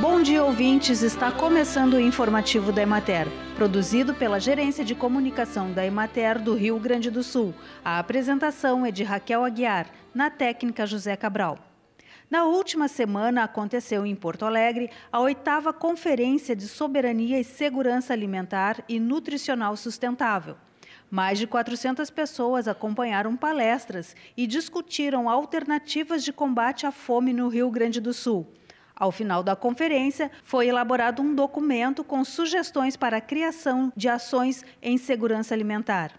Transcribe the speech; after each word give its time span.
Bom 0.00 0.20
dia, 0.20 0.42
ouvintes! 0.42 1.02
Está 1.02 1.30
começando 1.30 1.94
o 1.94 2.00
informativo 2.00 2.72
da 2.72 2.82
Emater, 2.82 3.28
produzido 3.54 4.12
pela 4.12 4.40
Gerência 4.40 4.84
de 4.84 4.92
Comunicação 4.92 5.70
da 5.72 5.86
Emater 5.86 6.42
do 6.42 6.54
Rio 6.54 6.76
Grande 6.80 7.12
do 7.12 7.22
Sul. 7.22 7.54
A 7.84 8.00
apresentação 8.00 8.84
é 8.84 8.90
de 8.90 9.04
Raquel 9.04 9.44
Aguiar, 9.44 9.86
na 10.12 10.30
técnica 10.30 10.84
José 10.84 11.16
Cabral. 11.16 11.58
Na 12.28 12.44
última 12.44 12.88
semana 12.88 13.44
aconteceu 13.44 14.04
em 14.04 14.16
Porto 14.16 14.44
Alegre 14.44 14.90
a 15.12 15.20
oitava 15.20 15.72
Conferência 15.72 16.56
de 16.56 16.66
Soberania 16.66 17.38
e 17.38 17.44
Segurança 17.44 18.12
Alimentar 18.12 18.82
e 18.88 18.98
Nutricional 18.98 19.76
Sustentável. 19.76 20.56
Mais 21.10 21.38
de 21.38 21.46
400 21.46 22.10
pessoas 22.10 22.66
acompanharam 22.66 23.36
palestras 23.36 24.16
e 24.36 24.46
discutiram 24.46 25.28
alternativas 25.28 26.24
de 26.24 26.32
combate 26.32 26.86
à 26.86 26.92
fome 26.92 27.32
no 27.32 27.48
Rio 27.48 27.70
Grande 27.70 28.00
do 28.00 28.12
Sul. 28.12 28.46
Ao 28.96 29.10
final 29.10 29.42
da 29.42 29.56
conferência, 29.56 30.30
foi 30.44 30.68
elaborado 30.68 31.20
um 31.20 31.34
documento 31.34 32.04
com 32.04 32.24
sugestões 32.24 32.96
para 32.96 33.16
a 33.16 33.20
criação 33.20 33.92
de 33.96 34.08
ações 34.08 34.64
em 34.80 34.96
segurança 34.96 35.54
alimentar. 35.54 36.12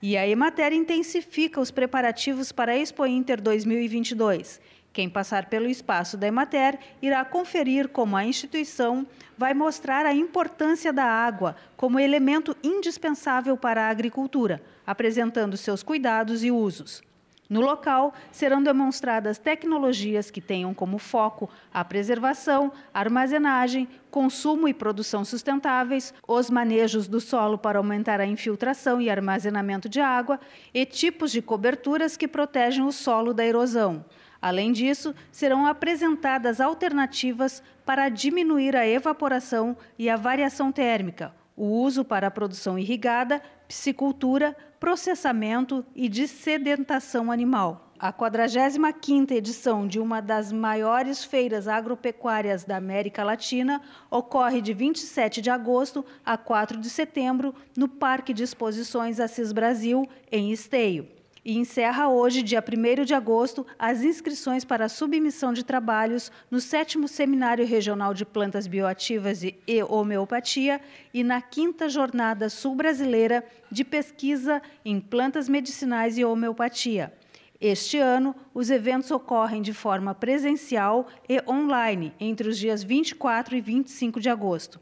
E 0.00 0.16
a 0.16 0.26
Emater 0.26 0.72
intensifica 0.72 1.60
os 1.60 1.70
preparativos 1.70 2.50
para 2.50 2.72
a 2.72 2.76
Expo 2.76 3.06
Inter 3.06 3.40
2022. 3.40 4.60
Quem 4.92 5.08
passar 5.08 5.46
pelo 5.46 5.68
espaço 5.68 6.18
da 6.18 6.26
Emater 6.26 6.78
irá 7.00 7.24
conferir 7.24 7.88
como 7.88 8.14
a 8.14 8.24
instituição 8.24 9.06
vai 9.38 9.54
mostrar 9.54 10.04
a 10.04 10.14
importância 10.14 10.92
da 10.92 11.04
água 11.04 11.56
como 11.76 11.98
elemento 11.98 12.54
indispensável 12.62 13.56
para 13.56 13.86
a 13.86 13.88
agricultura, 13.88 14.62
apresentando 14.86 15.56
seus 15.56 15.82
cuidados 15.82 16.44
e 16.44 16.50
usos. 16.50 17.02
No 17.48 17.60
local, 17.60 18.14
serão 18.30 18.62
demonstradas 18.62 19.38
tecnologias 19.38 20.30
que 20.30 20.40
tenham 20.40 20.72
como 20.72 20.96
foco 20.96 21.50
a 21.72 21.84
preservação, 21.84 22.72
armazenagem, 22.94 23.88
consumo 24.10 24.68
e 24.68 24.74
produção 24.74 25.22
sustentáveis, 25.22 26.14
os 26.26 26.48
manejos 26.48 27.06
do 27.06 27.20
solo 27.20 27.58
para 27.58 27.78
aumentar 27.78 28.20
a 28.20 28.26
infiltração 28.26 29.02
e 29.02 29.10
armazenamento 29.10 29.86
de 29.86 30.00
água 30.00 30.40
e 30.72 30.86
tipos 30.86 31.30
de 31.30 31.42
coberturas 31.42 32.16
que 32.16 32.26
protegem 32.26 32.84
o 32.84 32.92
solo 32.92 33.34
da 33.34 33.44
erosão. 33.44 34.02
Além 34.42 34.72
disso, 34.72 35.14
serão 35.30 35.66
apresentadas 35.66 36.60
alternativas 36.60 37.62
para 37.86 38.08
diminuir 38.08 38.74
a 38.74 38.84
evaporação 38.84 39.76
e 39.96 40.10
a 40.10 40.16
variação 40.16 40.72
térmica, 40.72 41.32
o 41.56 41.64
uso 41.64 42.04
para 42.04 42.26
a 42.26 42.30
produção 42.30 42.76
irrigada, 42.76 43.40
piscicultura, 43.68 44.56
processamento 44.80 45.86
e 45.94 46.08
de 46.08 46.26
sedentação 46.26 47.30
animal. 47.30 47.92
A 48.00 48.12
45ª 48.12 49.30
edição 49.30 49.86
de 49.86 50.00
uma 50.00 50.20
das 50.20 50.50
maiores 50.50 51.22
feiras 51.22 51.68
agropecuárias 51.68 52.64
da 52.64 52.76
América 52.76 53.22
Latina 53.22 53.80
ocorre 54.10 54.60
de 54.60 54.74
27 54.74 55.40
de 55.40 55.50
agosto 55.50 56.04
a 56.24 56.36
4 56.36 56.80
de 56.80 56.90
setembro 56.90 57.54
no 57.76 57.86
Parque 57.86 58.34
de 58.34 58.42
Exposições 58.42 59.20
Assis 59.20 59.52
Brasil, 59.52 60.04
em 60.32 60.50
Esteio 60.50 61.21
e 61.44 61.58
encerra 61.58 62.08
hoje, 62.08 62.42
dia 62.42 62.62
1 62.62 63.04
de 63.04 63.14
agosto, 63.14 63.66
as 63.78 64.02
inscrições 64.02 64.64
para 64.64 64.84
a 64.84 64.88
submissão 64.88 65.52
de 65.52 65.64
trabalhos 65.64 66.30
no 66.50 66.60
7 66.60 67.06
Seminário 67.08 67.66
Regional 67.66 68.14
de 68.14 68.24
Plantas 68.24 68.66
Bioativas 68.66 69.42
e 69.42 69.82
Homeopatia 69.88 70.80
e 71.12 71.24
na 71.24 71.42
5 71.42 71.88
Jornada 71.88 72.48
Sul-Brasileira 72.48 73.44
de 73.70 73.84
Pesquisa 73.84 74.62
em 74.84 75.00
Plantas 75.00 75.48
Medicinais 75.48 76.16
e 76.16 76.24
Homeopatia. 76.24 77.12
Este 77.60 77.98
ano, 77.98 78.34
os 78.52 78.70
eventos 78.70 79.10
ocorrem 79.10 79.62
de 79.62 79.72
forma 79.72 80.14
presencial 80.14 81.06
e 81.28 81.40
online 81.48 82.12
entre 82.18 82.48
os 82.48 82.58
dias 82.58 82.82
24 82.82 83.56
e 83.56 83.60
25 83.60 84.20
de 84.20 84.28
agosto. 84.28 84.80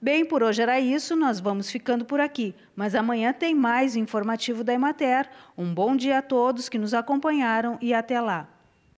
Bem, 0.00 0.24
por 0.24 0.44
hoje 0.44 0.62
era 0.62 0.78
isso, 0.78 1.16
nós 1.16 1.40
vamos 1.40 1.70
ficando 1.70 2.04
por 2.04 2.20
aqui. 2.20 2.54
Mas 2.76 2.94
amanhã 2.94 3.32
tem 3.32 3.52
mais 3.52 3.96
informativo 3.96 4.62
da 4.62 4.72
Emater. 4.72 5.28
Um 5.56 5.74
bom 5.74 5.96
dia 5.96 6.18
a 6.18 6.22
todos 6.22 6.68
que 6.68 6.78
nos 6.78 6.94
acompanharam 6.94 7.76
e 7.80 7.92
até 7.92 8.20
lá. 8.20 8.57